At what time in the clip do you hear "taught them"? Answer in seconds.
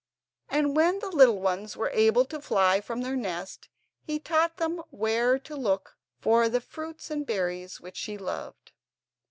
4.17-4.81